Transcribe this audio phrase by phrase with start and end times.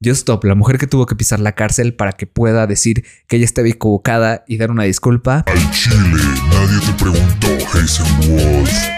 [0.00, 3.34] Just Stop, la mujer que tuvo que pisar la cárcel para que pueda decir que
[3.34, 5.44] ella estaba equivocada y dar una disculpa.
[5.44, 5.96] Al chile,
[6.52, 8.88] nadie te preguntó, Hazel Walls.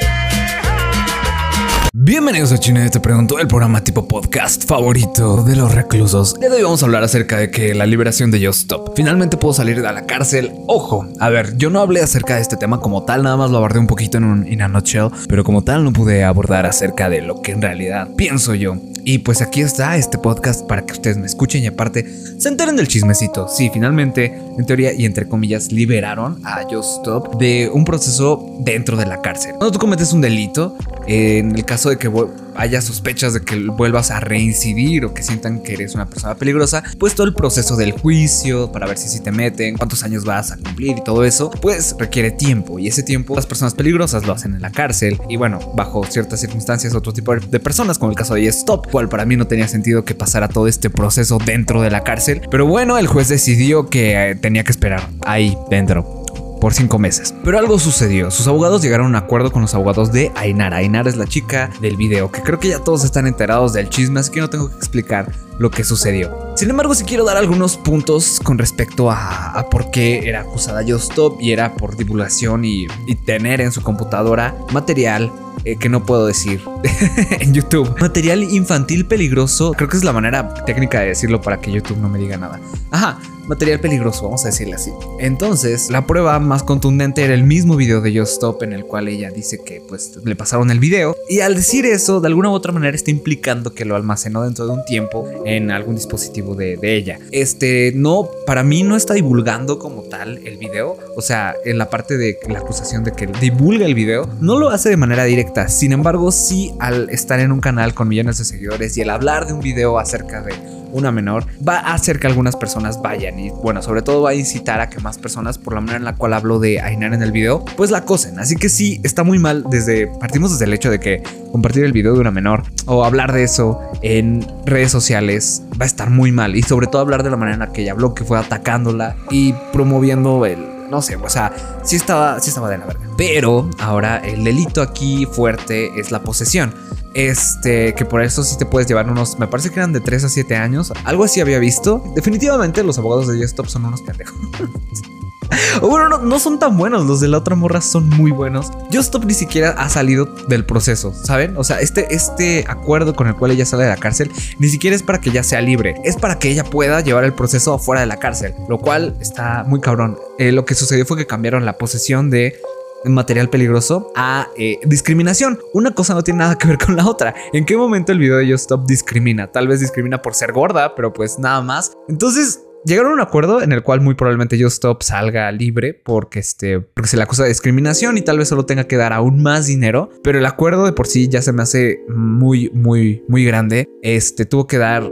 [1.93, 6.39] Bienvenidos a Chile Te Pregunto, el programa tipo podcast favorito de los reclusos.
[6.39, 8.93] De hoy vamos a hablar acerca de que la liberación de Just Stop.
[8.95, 10.53] Finalmente puedo salir de la cárcel.
[10.67, 13.57] Ojo, a ver, yo no hablé acerca de este tema como tal, nada más lo
[13.57, 17.09] abordé un poquito en un in a nutshell, pero como tal no pude abordar acerca
[17.09, 18.77] de lo que en realidad pienso yo.
[19.05, 22.07] Y pues aquí está este podcast para que ustedes me escuchen y aparte
[22.39, 23.49] se enteren del chismecito.
[23.49, 24.27] Sí, finalmente,
[24.59, 29.21] en teoría y entre comillas, liberaron a Just Stop de un proceso dentro de la
[29.21, 29.53] cárcel.
[29.53, 30.77] Cuando tú cometes un delito,
[31.11, 32.09] en el caso de que
[32.55, 36.85] haya sospechas de que vuelvas a reincidir o que sientan que eres una persona peligrosa,
[37.01, 40.57] pues todo el proceso del juicio para ver si, te meten, cuántos años vas a
[40.57, 42.79] cumplir y todo eso, pues requiere tiempo.
[42.79, 46.39] Y ese tiempo las personas peligrosas lo hacen en la cárcel y bueno, bajo ciertas
[46.39, 49.67] circunstancias otro tipo de personas como el caso de Stop, cual para mí no tenía
[49.67, 53.89] sentido que pasara todo este proceso dentro de la cárcel, pero bueno, el juez decidió
[53.89, 56.20] que eh, tenía que esperar ahí dentro
[56.61, 57.35] por cinco meses.
[57.45, 58.31] Pero algo sucedió.
[58.31, 60.79] Sus abogados llegaron a un acuerdo con los abogados de Ainara.
[60.79, 64.21] Ainara es la chica del video, que creo que ya todos están enterados del chisme,
[64.21, 66.35] así que no tengo que explicar lo que sucedió.
[66.57, 71.41] Sin embargo, sí quiero dar algunos puntos con respecto a, por qué era acusada Stop
[71.41, 72.87] y era por divulgación y,
[73.27, 75.31] tener en su computadora material
[75.65, 76.63] eh, que no puedo decir
[77.41, 77.95] en YouTube.
[78.01, 82.09] Material infantil peligroso, creo que es la manera técnica de decirlo para que YouTube no
[82.09, 82.59] me diga nada.
[82.91, 83.19] Ajá,
[83.51, 84.93] material peligroso, vamos a decirle así.
[85.19, 89.09] Entonces, la prueba más contundente era el mismo video de Just Stop en el cual
[89.09, 92.53] ella dice que pues le pasaron el video y al decir eso, de alguna u
[92.53, 96.79] otra manera está implicando que lo almacenó dentro de un tiempo en algún dispositivo de,
[96.83, 97.19] ella.
[97.33, 101.91] Este, no, para mí no está divulgando como tal el video, o sea, en la
[101.91, 105.69] parte de la acusación de que divulga el video, no lo hace de manera directa,
[105.69, 109.47] sin embargo, sí al estar en un canal con millones de seguidores y el hablar
[109.47, 113.51] de un video acerca de una menor, va a hacer que algunas personas vayan y
[113.51, 116.15] bueno, sobre todo va a incitar a que más personas, por la manera en la
[116.15, 118.39] cual hablo de Ainar en el video, pues la acosen.
[118.39, 121.93] Así que sí, está muy mal desde, partimos desde el hecho de que compartir el
[121.93, 126.33] video de una menor o hablar de eso en redes sociales va a estar muy
[126.33, 128.39] mal y sobre todo hablar de la manera en la que ella habló, que fue
[128.39, 131.53] atacándola y promoviendo el no sé, o sea,
[131.85, 133.07] sí estaba, sí estaba de la verga.
[133.17, 136.75] Pero ahora el delito aquí fuerte es la posesión.
[137.15, 140.25] Este, que por eso sí te puedes llevar unos, me parece que eran de 3
[140.25, 140.93] a 7 años.
[141.05, 142.03] Algo así había visto.
[142.15, 144.37] Definitivamente los abogados de Stop son unos pendejos.
[145.81, 147.07] bueno, no, no, son tan buenos.
[147.07, 148.71] Los de la otra morra son muy buenos.
[148.93, 151.57] Stop ni siquiera ha salido del proceso, ¿saben?
[151.57, 154.95] O sea, este, este acuerdo con el cual ella sale de la cárcel ni siquiera
[154.95, 155.95] es para que ella sea libre.
[156.05, 158.55] Es para que ella pueda llevar el proceso afuera de la cárcel.
[158.69, 160.19] Lo cual está muy cabrón.
[160.39, 162.61] Eh, lo que sucedió fue que cambiaron la posesión de
[163.05, 165.59] material peligroso a eh, discriminación.
[165.75, 167.35] Una cosa no tiene nada que ver con la otra.
[167.53, 169.51] ¿En qué momento el video de Just Stop discrimina?
[169.51, 171.93] Tal vez discrimina por ser gorda, pero pues nada más.
[172.09, 176.39] Entonces, llegaron a un acuerdo en el cual muy probablemente Just Stop salga libre porque,
[176.39, 179.43] este, porque se le acusa de discriminación y tal vez solo tenga que dar aún
[179.43, 180.11] más dinero.
[180.23, 183.87] Pero el acuerdo de por sí ya se me hace muy, muy, muy grande.
[184.03, 185.11] Este tuvo que dar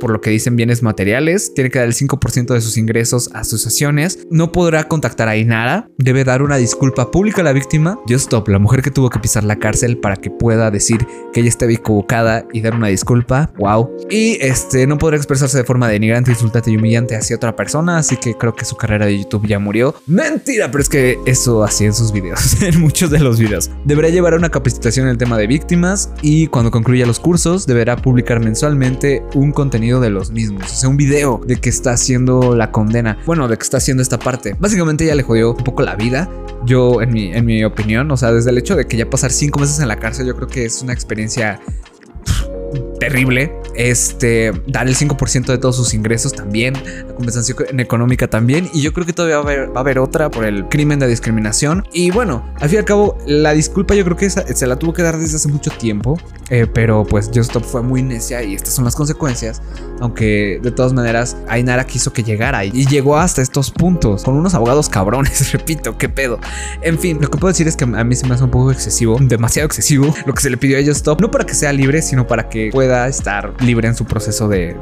[0.00, 3.40] por lo que dicen bienes materiales, tiene que dar el 5% de sus ingresos a
[3.40, 8.26] asociaciones, no podrá contactar a Inara, debe dar una disculpa pública a la víctima, Just
[8.26, 11.48] Stop, la mujer que tuvo que pisar la cárcel para que pueda decir que ella
[11.48, 13.90] estaba equivocada y dar una disculpa, wow.
[14.10, 18.16] Y este no podrá expresarse de forma denigrante, insultante y humillante hacia otra persona, así
[18.16, 19.94] que creo que su carrera de YouTube ya murió.
[20.06, 23.70] Mentira, pero es que eso hacía en sus videos, en muchos de los videos.
[23.84, 27.96] Deberá llevar una capacitación en el tema de víctimas y cuando concluya los cursos deberá
[27.96, 30.70] publicar mensualmente un contenido de los mismos.
[30.70, 33.18] O sea, un video de que está haciendo la condena.
[33.26, 34.54] Bueno, de que está haciendo esta parte.
[34.58, 36.30] Básicamente ya le jodió un poco la vida.
[36.66, 39.30] Yo, en mi, en mi opinión, o sea, desde el hecho de que ya pasar
[39.30, 41.60] cinco meses en la cárcel, yo creo que es una experiencia
[42.98, 43.52] terrible.
[43.74, 46.74] Este, dar el 5% de todos sus ingresos también,
[47.06, 48.68] la compensación económica también.
[48.72, 51.86] Y yo creo que todavía va a, haber, otra por el crimen de discriminación.
[51.92, 54.92] Y bueno, al fin y al cabo, la disculpa yo creo que se la tuvo
[54.92, 56.18] que dar desde hace mucho tiempo.
[56.50, 59.60] Eh, pero pues Just Stop fue muy necia y estas son las consecuencias.
[60.00, 64.54] Aunque de todas maneras, Ainara quiso que llegara y llegó hasta estos puntos con unos
[64.54, 65.52] abogados cabrones.
[65.58, 66.40] Repito, qué pedo.
[66.82, 68.72] En fin, lo que puedo decir es que a mí se me hace un poco
[68.72, 71.20] excesivo, demasiado excesivo, lo que se le pidió a Just Stop.
[71.20, 74.76] No para que sea libre, sino para que pueda estar libre en su proceso de,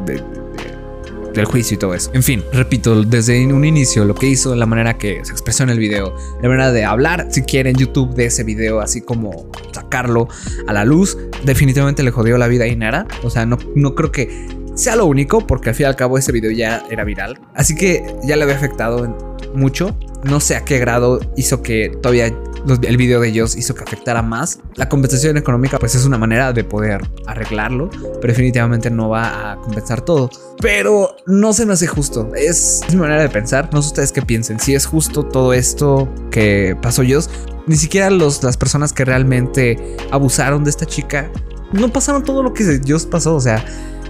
[1.34, 2.10] del juicio y todo eso.
[2.14, 5.70] En fin, repito, desde un inicio lo que hizo, la manera que se expresó en
[5.70, 10.28] el video, la manera de hablar, si quieren, YouTube de ese video, así como sacarlo
[10.66, 13.06] a la luz, definitivamente le jodió la vida a Inara.
[13.22, 16.18] O sea, no, no creo que sea lo único, porque al fin y al cabo
[16.18, 17.40] ese video ya era viral.
[17.54, 19.96] Así que ya le había afectado mucho.
[20.24, 24.22] No sé a qué grado hizo que todavía el video de ellos hizo que afectara
[24.22, 24.55] más.
[24.76, 27.88] La compensación económica pues es una manera de poder arreglarlo,
[28.20, 30.30] pero definitivamente no va a compensar todo.
[30.60, 32.30] Pero no se me hace justo.
[32.34, 33.70] Es, mi manera de pensar.
[33.72, 34.60] No sé ustedes qué piensen.
[34.60, 37.20] Si es justo todo esto que pasó yo,
[37.66, 41.30] ni siquiera los, las personas que realmente abusaron de esta chica
[41.72, 43.34] no pasaron todo lo que Just pasó.
[43.34, 43.64] O sea,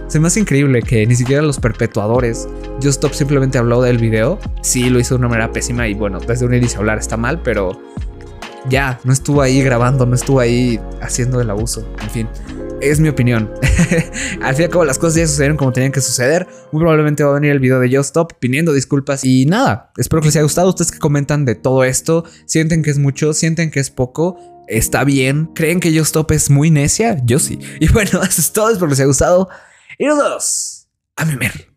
[0.09, 2.49] se me hace increíble que ni siquiera los perpetuadores.
[2.77, 4.39] Just Stop simplemente habló del video.
[4.63, 7.41] Sí, lo hizo de una manera pésima y bueno, desde un inicio hablar está mal,
[7.43, 7.81] pero
[8.69, 11.87] ya, no estuvo ahí grabando, no estuvo ahí haciendo el abuso.
[12.03, 12.29] En fin,
[12.81, 13.51] es mi opinión.
[14.43, 16.47] al fin y al cabo, las cosas ya sucedieron como tenían que suceder.
[16.73, 19.25] Muy probablemente va a venir el video de Just Stop pidiendo disculpas.
[19.25, 20.69] Y nada, espero que les haya gustado.
[20.69, 24.39] Ustedes que comentan de todo esto, sienten que es mucho, sienten que es poco.
[24.69, 25.47] Está bien.
[25.55, 27.21] ¿Creen que Just Stop es muy necia?
[27.25, 27.59] Yo sí.
[27.81, 28.71] Y bueno, eso es todo.
[28.71, 29.49] Espero que les haya gustado.
[29.99, 31.69] Y nos vemos a mi mer.